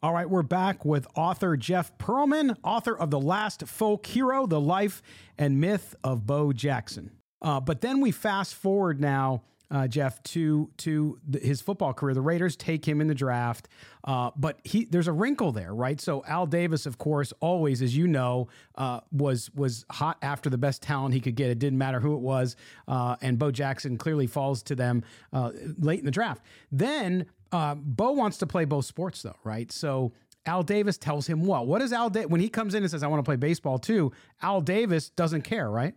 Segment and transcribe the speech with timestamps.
[0.00, 4.60] All right, we're back with author Jeff Pearlman, author of The Last Folk Hero The
[4.60, 5.02] Life
[5.36, 7.10] and Myth of Bo Jackson.
[7.42, 9.42] Uh, but then we fast forward now.
[9.68, 12.14] Uh, Jeff to to the, his football career.
[12.14, 13.66] The Raiders take him in the draft,
[14.04, 16.00] uh, but he there's a wrinkle there, right?
[16.00, 20.58] So Al Davis, of course, always, as you know, uh, was was hot after the
[20.58, 21.50] best talent he could get.
[21.50, 22.54] It didn't matter who it was,
[22.86, 26.44] uh, and Bo Jackson clearly falls to them uh, late in the draft.
[26.70, 29.70] Then uh, Bo wants to play both sports, though, right?
[29.72, 30.12] So
[30.46, 31.66] Al Davis tells him what?
[31.66, 33.78] What does Al da- when he comes in and says, "I want to play baseball
[33.78, 34.12] too"?
[34.42, 35.94] Al Davis doesn't care, right?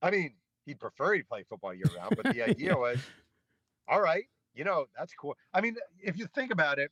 [0.00, 0.34] I mean,
[0.66, 2.98] he'd prefer he'd play football year round, but the idea was,
[3.88, 5.36] all right, you know, that's cool.
[5.54, 6.90] I mean, if you think about it,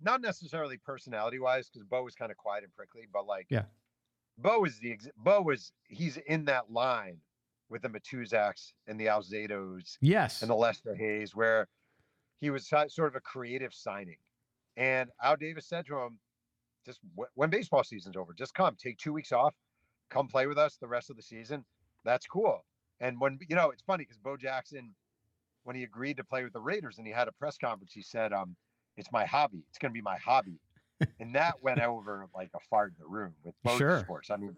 [0.00, 3.64] not necessarily personality wise, because Bo was kind of quiet and prickly, but like, Yeah.
[4.38, 7.18] Bo is the ex- Bo was he's in that line
[7.68, 10.42] with the Matuszaks and the Alzados Yes.
[10.42, 11.68] and the Lester Hayes, where
[12.40, 14.16] he was sort of a creative signing.
[14.76, 16.18] And Al Davis said to him,
[16.84, 19.54] just wh- when baseball season's over, just come, take two weeks off,
[20.10, 21.64] come play with us the rest of the season.
[22.04, 22.64] That's cool.
[23.00, 24.94] And when, you know, it's funny because Bo Jackson,
[25.64, 28.02] when he agreed to play with the Raiders and he had a press conference, he
[28.02, 28.56] said, um,
[28.96, 29.64] it's my hobby.
[29.70, 30.58] It's going to be my hobby.
[31.20, 34.00] and that went over like a fart in the room with both Sure.
[34.00, 34.30] sports.
[34.30, 34.56] I mean,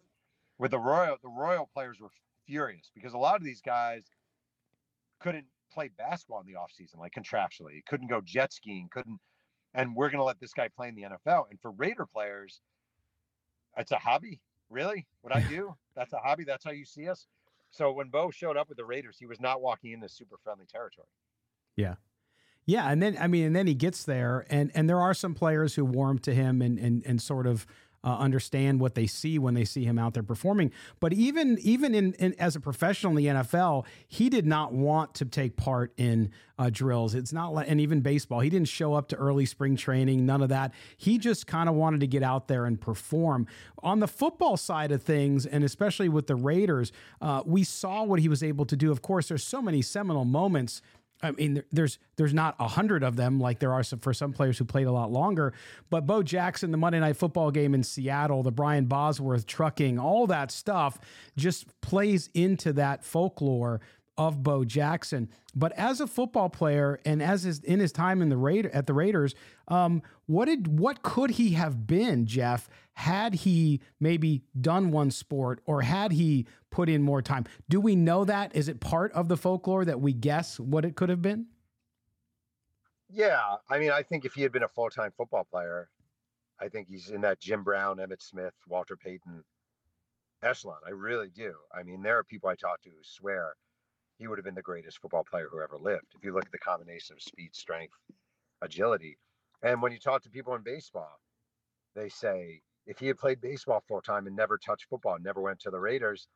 [0.58, 2.10] with the Royal, the Royal players were
[2.46, 4.04] furious because a lot of these guys
[5.20, 9.18] couldn't play basketball in the offseason, like contractually, couldn't go jet skiing, couldn't,
[9.74, 11.44] and we're going to let this guy play in the NFL.
[11.50, 12.60] And for Raider players,
[13.76, 14.40] it's a hobby.
[14.70, 15.06] Really?
[15.20, 15.76] What I do?
[15.94, 16.44] That's a hobby.
[16.44, 17.26] That's how you see us.
[17.70, 20.64] So when Bo showed up with the Raiders, he was not walking into super friendly
[20.66, 21.08] territory.
[21.76, 21.96] Yeah.
[22.64, 25.34] Yeah, and then I mean, and then he gets there, and and there are some
[25.34, 27.64] players who warm to him and and and sort of
[28.06, 30.70] uh, understand what they see when they see him out there performing.
[31.00, 35.14] But even even in, in as a professional in the NFL, he did not want
[35.14, 37.16] to take part in uh, drills.
[37.16, 40.24] It's not like, and even baseball, he didn't show up to early spring training.
[40.24, 40.72] None of that.
[40.96, 43.48] He just kind of wanted to get out there and perform.
[43.82, 48.20] On the football side of things, and especially with the Raiders, uh, we saw what
[48.20, 48.92] he was able to do.
[48.92, 50.80] Of course, there's so many seminal moments.
[51.22, 54.32] I mean, there's there's not a hundred of them like there are some, for some
[54.32, 55.54] players who played a lot longer.
[55.88, 60.26] But Bo Jackson, the Monday Night Football game in Seattle, the Brian Bosworth trucking, all
[60.26, 60.98] that stuff
[61.36, 63.80] just plays into that folklore
[64.18, 65.28] of Bo Jackson.
[65.54, 68.86] But as a football player and as his, in his time in the Raider at
[68.86, 69.34] the Raiders,
[69.68, 75.60] um, what did what could he have been, Jeff, had he maybe done one sport
[75.66, 77.44] or had he put in more time?
[77.68, 78.54] Do we know that?
[78.54, 81.46] Is it part of the folklore that we guess what it could have been?
[83.08, 83.40] Yeah,
[83.70, 85.88] I mean, I think if he had been a full time football player,
[86.60, 89.44] I think he's in that Jim Brown, Emmitt Smith, Walter Payton
[90.42, 90.78] echelon.
[90.86, 91.54] I really do.
[91.74, 93.54] I mean, there are people I talk to who swear
[94.18, 96.06] he would have been the greatest football player who ever lived.
[96.16, 97.96] If you look at the combination of speed, strength,
[98.62, 99.18] agility,
[99.62, 101.20] and when you talk to people in baseball,
[101.94, 105.58] they say if he had played baseball full time and never touched football, never went
[105.60, 106.28] to the Raiders,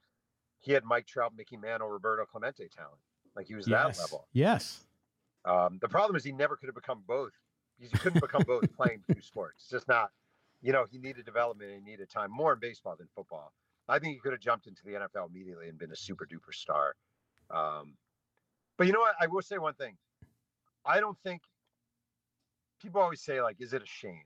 [0.59, 3.01] he had Mike Trout, Mickey Mantle, Roberto Clemente talent.
[3.37, 4.27] Like he was that level.
[4.33, 4.85] Yes.
[5.45, 7.33] Um, the problem is he never could have become both.
[7.79, 9.63] Because he couldn't become both playing two sports.
[9.63, 10.11] It's just not,
[10.61, 13.53] you know, he needed development and he needed time more in baseball than football.
[13.89, 16.53] I think he could have jumped into the NFL immediately and been a super duper
[16.53, 16.95] star.
[17.53, 17.95] Um,
[18.79, 19.15] but you know what?
[19.21, 19.97] I will say one thing.
[20.85, 21.43] I don't think
[22.81, 24.23] people always say, like, is it a shame?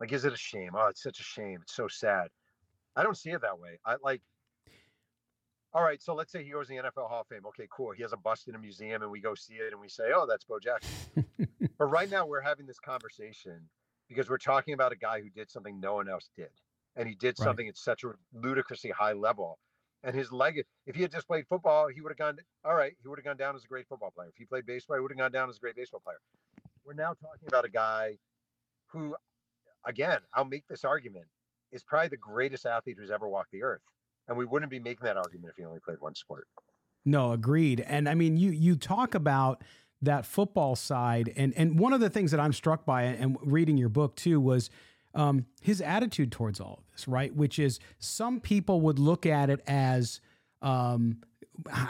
[0.00, 0.70] Like, is it a shame?
[0.74, 1.60] Oh, it's such a shame.
[1.62, 2.28] It's so sad.
[2.94, 3.78] I don't see it that way.
[3.84, 4.20] I like,
[5.72, 7.44] all right, so let's say he goes in the NFL Hall of Fame.
[7.48, 7.92] Okay, cool.
[7.92, 10.04] He has a bust in a museum and we go see it and we say,
[10.14, 10.96] oh, that's Bo Jackson.
[11.78, 13.60] but right now we're having this conversation
[14.08, 16.48] because we're talking about a guy who did something no one else did.
[16.96, 17.44] And he did Right.
[17.44, 19.58] something at such a ludicrously high level.
[20.06, 22.92] And his leg, if he had just played football, he would have gone, all right,
[23.02, 24.28] he would have gone down as a great football player.
[24.28, 26.18] If he played baseball, he would have gone down as a great baseball player.
[26.84, 28.16] We're now talking about a guy
[28.86, 29.16] who,
[29.84, 31.26] again, I'll make this argument,
[31.72, 33.80] is probably the greatest athlete who's ever walked the earth.
[34.28, 36.46] And we wouldn't be making that argument if he only played one sport.
[37.04, 37.80] No, agreed.
[37.80, 39.62] And I mean, you you talk about
[40.02, 43.76] that football side, and and one of the things that I'm struck by, and reading
[43.76, 44.70] your book too, was
[45.16, 47.34] um, his attitude towards all of this, right?
[47.34, 50.20] Which is some people would look at it as
[50.62, 51.18] um,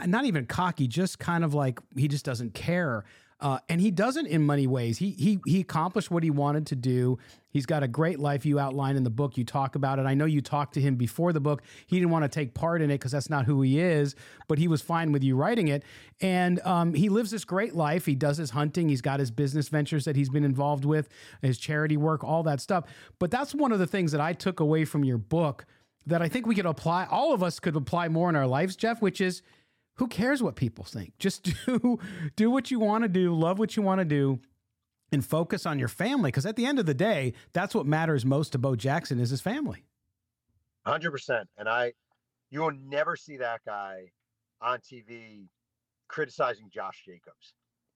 [0.06, 3.04] not even cocky, just kind of like he just doesn't care.
[3.38, 4.96] Uh, and he doesn't in many ways.
[4.96, 7.18] He he he accomplished what he wanted to do.
[7.50, 9.36] He's got a great life you outline in the book.
[9.36, 10.06] You talk about it.
[10.06, 11.62] I know you talked to him before the book.
[11.86, 14.14] He didn't want to take part in it because that's not who he is,
[14.48, 15.82] but he was fine with you writing it.
[16.20, 18.06] And um, he lives this great life.
[18.06, 18.88] He does his hunting.
[18.88, 21.08] He's got his business ventures that he's been involved with,
[21.42, 22.84] his charity work, all that stuff.
[23.18, 25.66] But that's one of the things that I took away from your book
[26.06, 27.06] that I think we could apply.
[27.10, 29.42] All of us could apply more in our lives, Jeff, which is
[29.96, 31.12] who cares what people think?
[31.18, 31.98] Just do
[32.36, 34.40] do what you want to do, love what you want to do,
[35.12, 36.28] and focus on your family.
[36.28, 39.30] Because at the end of the day, that's what matters most to Bo Jackson is
[39.30, 39.84] his family.
[40.86, 41.48] Hundred percent.
[41.58, 41.92] And I,
[42.50, 44.10] you will never see that guy
[44.60, 45.48] on TV
[46.08, 47.54] criticizing Josh Jacobs.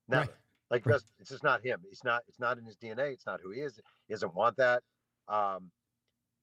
[0.09, 0.23] Never.
[0.23, 0.31] Right.
[0.71, 1.01] Like right.
[1.19, 1.81] it's just not him.
[1.91, 2.23] It's not.
[2.29, 3.13] It's not in his DNA.
[3.13, 3.79] It's not who he is.
[4.09, 4.83] He doesn't want that.
[5.29, 5.71] Um,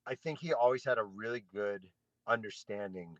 [0.05, 1.81] I think he always had a really good
[2.27, 3.17] understanding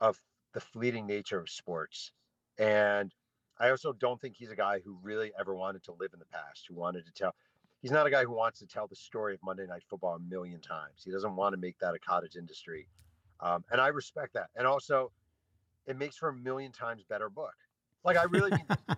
[0.00, 0.20] of
[0.56, 2.12] the fleeting nature of sports.
[2.56, 3.12] And
[3.60, 6.24] I also don't think he's a guy who really ever wanted to live in the
[6.24, 7.34] past, who wanted to tell.
[7.82, 10.18] He's not a guy who wants to tell the story of Monday Night Football a
[10.18, 11.02] million times.
[11.04, 12.88] He doesn't want to make that a cottage industry.
[13.40, 14.46] Um, and I respect that.
[14.56, 15.12] And also,
[15.86, 17.54] it makes for a million times better book.
[18.02, 18.64] Like, I really mean,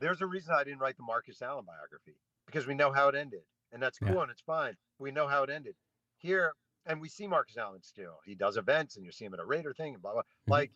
[0.00, 2.14] there's a reason I didn't write the Marcus Allen biography
[2.46, 3.42] because we know how it ended.
[3.72, 4.22] And that's cool yeah.
[4.22, 4.76] and it's fine.
[5.00, 5.74] We know how it ended.
[6.18, 6.52] Here,
[6.86, 8.18] and we see Marcus Allen still.
[8.24, 10.22] He does events, and you see him at a Raider thing, and blah blah.
[10.22, 10.52] Mm-hmm.
[10.52, 10.72] Like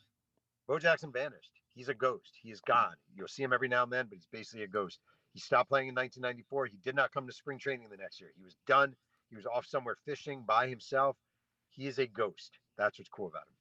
[0.68, 1.50] Bo Jackson vanished.
[1.74, 2.32] He's a ghost.
[2.42, 2.94] He is gone.
[3.14, 4.98] You'll see him every now and then, but he's basically a ghost.
[5.32, 6.66] He stopped playing in 1994.
[6.66, 8.30] He did not come to spring training the next year.
[8.36, 8.94] He was done.
[9.28, 11.16] He was off somewhere fishing by himself.
[11.68, 12.58] He is a ghost.
[12.76, 13.54] That's what's cool about him.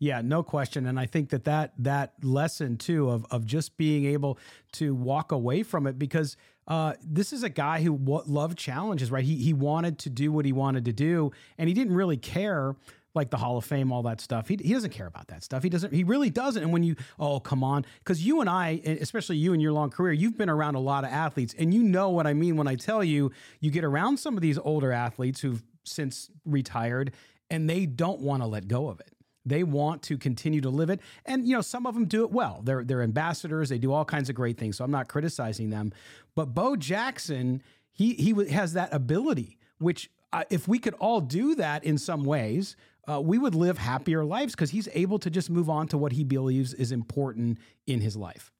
[0.00, 4.04] Yeah, no question, and I think that that that lesson too of of just being
[4.04, 4.38] able
[4.72, 6.36] to walk away from it because
[6.68, 9.24] uh, this is a guy who w- loved challenges, right?
[9.24, 12.76] He he wanted to do what he wanted to do, and he didn't really care
[13.14, 14.48] like the Hall of Fame, all that stuff.
[14.48, 15.62] He, he doesn't care about that stuff.
[15.62, 15.92] He doesn't.
[15.92, 16.62] He really doesn't.
[16.62, 19.88] And when you, oh come on, because you and I, especially you in your long
[19.90, 22.68] career, you've been around a lot of athletes, and you know what I mean when
[22.68, 27.14] I tell you, you get around some of these older athletes who've since retired,
[27.50, 29.12] and they don't want to let go of it.
[29.48, 32.30] They want to continue to live it, and you know some of them do it
[32.30, 32.60] well.
[32.64, 33.68] They're they're ambassadors.
[33.68, 34.76] They do all kinds of great things.
[34.76, 35.92] So I'm not criticizing them,
[36.34, 37.62] but Bo Jackson,
[37.92, 42.24] he he has that ability, which uh, if we could all do that in some
[42.24, 42.76] ways,
[43.08, 46.12] uh, we would live happier lives because he's able to just move on to what
[46.12, 48.52] he believes is important in his life.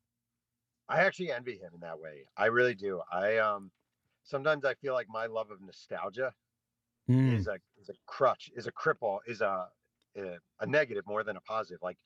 [0.88, 2.24] I actually envy him in that way.
[2.36, 3.02] I really do.
[3.12, 3.70] I um
[4.24, 6.32] sometimes I feel like my love of nostalgia
[7.08, 7.36] mm.
[7.36, 9.66] is a is a crutch, is a cripple, is a,
[10.26, 11.80] a a negative more than a positive.
[11.82, 11.98] Like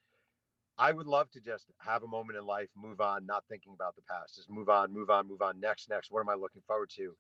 [0.79, 3.97] I would love to just have a moment in life, move on, not thinking about
[3.97, 5.61] the past, just move on, move on, move on.
[5.61, 6.11] Next, next.
[6.11, 7.15] What am I looking forward to?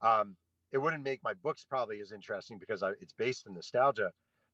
[0.00, 0.36] Um,
[0.72, 4.10] it wouldn't make my books probably as interesting because I, it's based in nostalgia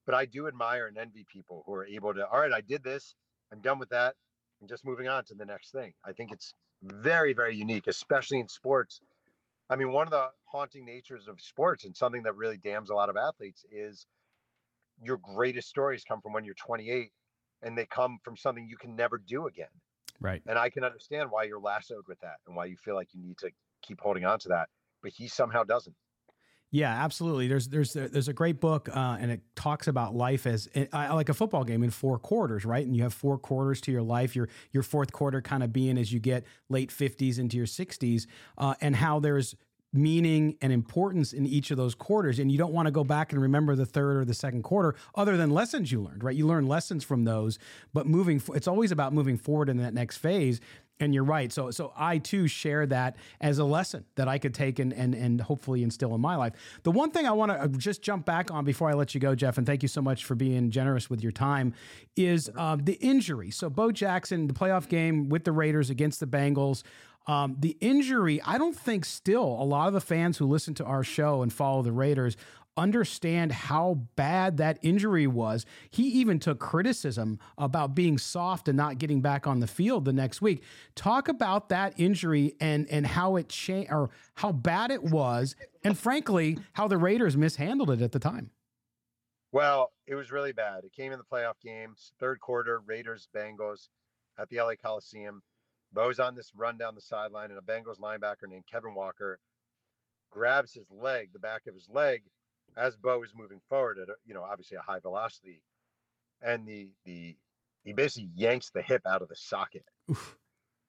[0.08, 2.82] but I do admire and envy people who are able to, all right, I did
[2.82, 3.14] this,
[3.52, 4.14] I'm done with that,
[4.58, 5.93] I'm just moving on to the next thing.
[6.02, 9.02] I think it's very, very unique, especially in sports.
[9.69, 12.94] I mean, one of the haunting natures of sports and something that really damns a
[12.94, 14.06] lot of athletes is
[15.02, 17.10] your greatest stories come from when you're 28
[17.62, 19.67] and they come from something you can never do again.
[20.20, 20.43] Right.
[20.46, 23.22] And I can understand why you're lassoed with that and why you feel like you
[23.22, 23.50] need to
[23.82, 24.69] keep holding on to that,
[25.02, 25.94] but he somehow doesn't.
[26.70, 27.48] Yeah, absolutely.
[27.48, 31.31] There's there's there's a great book, uh, and it talks about life as uh, like
[31.31, 32.84] a football game in four quarters, right?
[32.84, 34.36] And you have four quarters to your life.
[34.36, 38.26] Your your fourth quarter kind of being as you get late fifties into your sixties,
[38.58, 39.55] uh, and how there's
[39.93, 43.33] meaning and importance in each of those quarters and you don't want to go back
[43.33, 46.47] and remember the third or the second quarter other than lessons you learned right you
[46.47, 47.59] learn lessons from those
[47.95, 50.61] but moving it's always about moving forward in that next phase
[51.01, 51.53] and you're right.
[51.53, 55.15] So so I too share that as a lesson that I could take and and
[55.15, 56.55] and hopefully instill in my life.
[56.83, 59.21] The one thing I want to uh, just jump back on before I let you
[59.21, 61.75] go, Jeff, and thank you so much for being generous with your time,
[62.17, 63.51] is uh, the injury.
[63.51, 66.83] So Bo Jackson, the playoff game with the Raiders against the Bengals.
[67.29, 70.85] Um, the injury, I don't think still a lot of the fans who listen to
[70.85, 72.37] our show and follow the Raiders
[72.79, 75.67] understand how bad that injury was.
[75.91, 80.13] He even took criticism about being soft and not getting back on the field the
[80.13, 80.63] next week.
[80.94, 85.55] Talk about that injury and and how it changed or how bad it was,
[85.85, 88.51] and frankly, how the Raiders mishandled it at the time.
[89.51, 90.85] Well, it was really bad.
[90.85, 93.89] It came in the playoff games, third quarter, Raiders, Bengals
[94.39, 95.43] at the LA Coliseum.
[95.93, 99.39] Bo's on this run down the sideline, and a Bengals linebacker named Kevin Walker
[100.31, 102.23] grabs his leg, the back of his leg,
[102.77, 105.63] as Bo is moving forward at a, you know obviously a high velocity,
[106.43, 107.37] and the the
[107.85, 110.37] he basically yanks the hip out of the socket, Oof.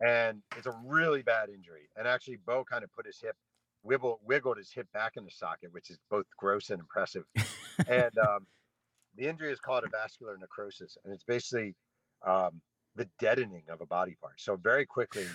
[0.02, 1.90] and it's a really bad injury.
[1.96, 3.36] And actually, Bo kind of put his hip
[3.84, 7.24] wiggle wiggled his hip back in the socket, which is both gross and impressive.
[7.88, 8.46] and um,
[9.16, 11.76] the injury is called avascular necrosis, and it's basically
[12.26, 12.62] um,
[12.96, 14.40] the deadening of a body part.
[14.40, 15.28] So very quickly,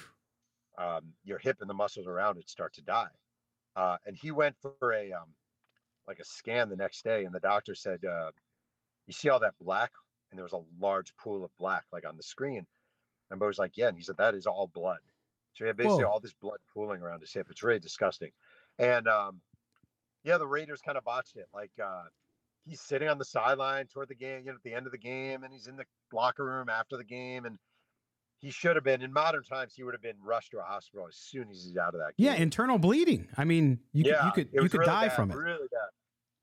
[0.79, 3.11] um, your hip and the muscles around it start to die.
[3.77, 5.35] Uh, and he went for a um,
[6.07, 8.31] like a scan the next day, and the doctor said, uh,
[9.07, 9.91] "You see all that black?"
[10.31, 12.67] And there was a large pool of black, like on the screen.
[13.31, 15.01] And Bo was like, "Yeah," and he said, "That is all blood."
[15.55, 16.11] So he had basically Whoa.
[16.11, 17.47] all this blood pooling around his hip.
[17.51, 18.31] It's really disgusting.
[18.79, 19.41] And um,
[20.25, 21.47] yeah, the Raiders kind of botched it.
[21.55, 22.05] Like uh,
[22.67, 24.99] he's sitting on the sideline toward the game, you know, at the end of the
[24.99, 27.59] game, and he's in the locker room after the game, and
[28.39, 29.75] he should have been in modern times.
[29.75, 32.17] He would have been rushed to a hospital as soon as he's out of that.
[32.17, 32.27] Game.
[32.27, 33.29] Yeah, internal bleeding.
[33.37, 35.37] I mean, you yeah, could you could you could really die bad, from it.
[35.37, 35.89] Really bad.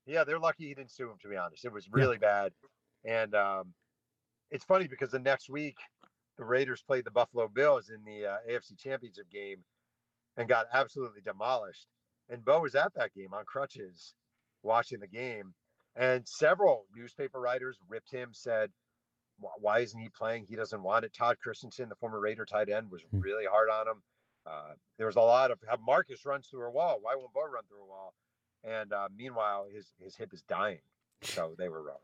[0.06, 1.16] Yeah, they're lucky he didn't sue him.
[1.22, 2.48] To be honest, it was really yeah.
[2.48, 2.52] bad.
[3.04, 3.74] And um,
[4.50, 5.76] it's funny because the next week
[6.38, 9.58] the Raiders played the Buffalo Bills in the uh, AFC Championship game
[10.36, 11.86] and got absolutely demolished.
[12.30, 14.14] And Bo was at that game on crutches,
[14.62, 15.54] watching the game.
[15.96, 18.70] And several newspaper writers ripped him, said,
[19.58, 20.46] why isn't he playing?
[20.48, 21.12] He doesn't want it.
[21.12, 23.20] Todd Christensen, the former Raider tight end, was hmm.
[23.20, 24.02] really hard on him.
[24.46, 26.98] Uh, there was a lot of how Marcus runs through a wall.
[27.00, 28.14] Why won't Bo run through a wall?
[28.64, 30.80] And uh, meanwhile, his his hip is dying.
[31.24, 32.00] So they were wrong.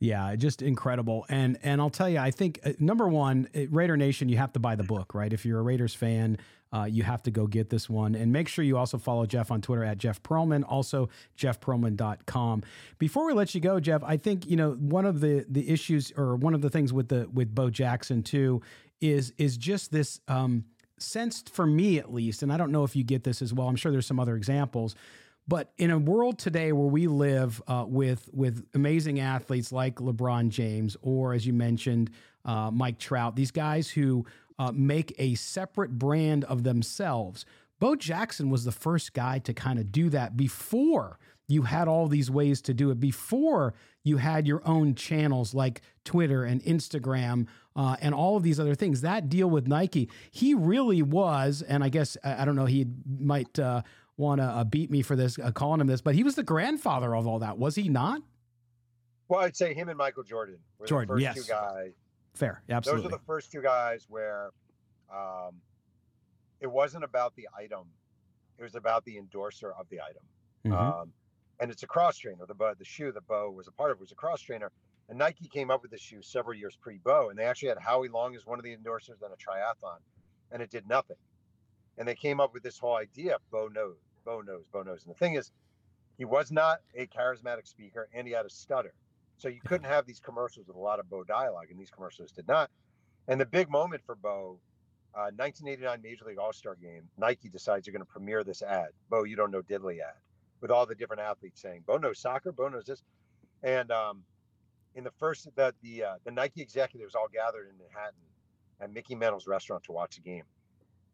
[0.00, 1.26] Yeah, just incredible.
[1.28, 4.52] And and I'll tell you, I think uh, number one, uh, Raider Nation, you have
[4.54, 5.30] to buy the book, right?
[5.30, 6.38] If you're a Raiders fan,
[6.72, 8.14] uh, you have to go get this one.
[8.14, 12.62] And make sure you also follow Jeff on Twitter at Jeff Pearlman, also jeffpearlman.com.
[12.98, 16.12] Before we let you go, Jeff, I think, you know, one of the the issues
[16.16, 18.62] or one of the things with the with Bo Jackson too
[19.02, 20.64] is is just this um
[20.96, 23.68] sensed for me at least, and I don't know if you get this as well.
[23.68, 24.94] I'm sure there's some other examples
[25.50, 30.48] but in a world today where we live uh, with with amazing athletes like LeBron
[30.48, 32.10] James, or as you mentioned,
[32.44, 34.24] uh, Mike Trout, these guys who
[34.60, 37.44] uh, make a separate brand of themselves.
[37.80, 42.06] Bo Jackson was the first guy to kind of do that before you had all
[42.06, 43.00] these ways to do it.
[43.00, 48.60] Before you had your own channels like Twitter and Instagram uh, and all of these
[48.60, 49.00] other things.
[49.00, 52.86] That deal with Nike, he really was, and I guess I don't know, he
[53.18, 53.82] might uh,
[54.20, 56.42] want to uh, beat me for this, uh, calling him this, but he was the
[56.42, 58.22] grandfather of all that, was he not?
[59.28, 61.46] Well, I'd say him and Michael Jordan were Jordan, the first yes.
[61.46, 61.92] two guys.
[62.34, 63.02] Fair, absolutely.
[63.02, 64.50] Those are the first two guys where
[65.12, 65.56] um,
[66.60, 67.86] it wasn't about the item;
[68.58, 70.22] it was about the endorser of the item.
[70.66, 71.00] Mm-hmm.
[71.00, 71.12] Um,
[71.60, 72.44] and it's a cross trainer.
[72.46, 74.70] The the shoe that Bo was a part of was a cross trainer.
[75.08, 78.08] And Nike came up with the shoe several years pre-Bo, and they actually had Howie
[78.08, 79.98] Long as one of the endorsers on a triathlon,
[80.52, 81.16] and it did nothing.
[81.98, 83.96] And they came up with this whole idea: Bo knows,
[84.30, 85.04] Bo knows, Bo knows.
[85.04, 85.50] And the thing is,
[86.16, 88.94] he was not a charismatic speaker and he had a stutter.
[89.38, 92.30] So you couldn't have these commercials with a lot of Bo dialogue, and these commercials
[92.30, 92.70] did not.
[93.26, 94.60] And the big moment for Bo,
[95.14, 98.90] uh, 1989 Major League All Star game, Nike decides you're going to premiere this ad,
[99.08, 100.14] Bo, you don't know diddly ad,
[100.60, 103.02] with all the different athletes saying, Bo knows soccer, Bo knows this.
[103.62, 104.22] And um,
[104.94, 108.20] in the first, the, the, uh, the Nike executives all gathered in Manhattan
[108.80, 110.44] at Mickey Mantle's restaurant to watch the game.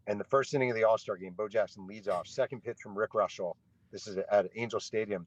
[0.06, 2.26] And the first inning of the All Star game, Bo Jackson leads off.
[2.26, 3.54] Second pitch from Rick Reuschel.
[3.90, 5.26] This is at Angel Stadium.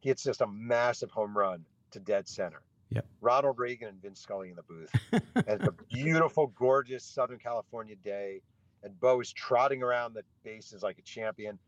[0.00, 2.62] He hits just a massive home run to dead center.
[2.90, 3.06] Yep.
[3.20, 4.90] Ronald Reagan and Vince Scully in the booth.
[5.12, 8.42] and it's a beautiful, gorgeous Southern California day.
[8.82, 11.58] And Bo is trotting around the bases like a champion.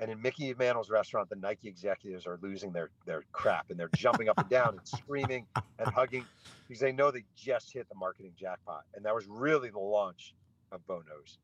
[0.00, 3.90] And in Mickey Mantle's restaurant, the Nike executives are losing their their crap and they're
[3.96, 5.46] jumping up and down and screaming
[5.78, 6.24] and hugging
[6.68, 8.84] because they know they just hit the marketing jackpot.
[8.94, 10.34] And that was really the launch
[10.70, 11.38] of Bo Knows.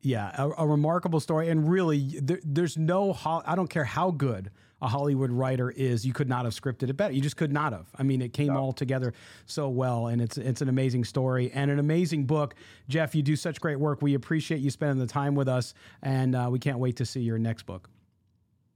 [0.00, 3.16] Yeah, a, a, remarkable story, and really, there, there's no.
[3.24, 4.50] I don't care how good
[4.80, 7.12] a Hollywood writer is, you could not have scripted it better.
[7.12, 7.86] You just could not have.
[7.96, 8.58] I mean, it came no.
[8.58, 9.12] all together
[9.46, 12.54] so well, and it's it's an amazing story and an amazing book.
[12.88, 14.02] Jeff, you do such great work.
[14.02, 17.20] We appreciate you spending the time with us, and uh, we can't wait to see
[17.20, 17.88] your next book.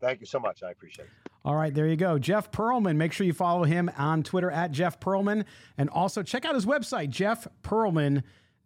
[0.00, 0.64] Thank you so much.
[0.64, 1.30] I appreciate it.
[1.44, 2.18] All right, there you go.
[2.18, 2.96] Jeff Pearlman.
[2.96, 5.44] Make sure you follow him on Twitter at Jeff Pearlman,
[5.78, 8.24] and also check out his website, Jeff Pearlman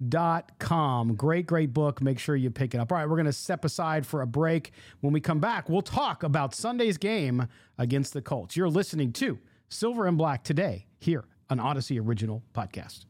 [0.08, 1.14] dot com.
[1.14, 2.02] Great, great book.
[2.02, 2.92] Make sure you pick it up.
[2.92, 4.72] All right, we're going to step aside for a break.
[5.00, 7.48] When we come back, we'll talk about Sunday's game
[7.78, 8.56] against the Colts.
[8.56, 9.38] You're listening to
[9.68, 13.06] Silver and Black today here on Odyssey Original Podcast.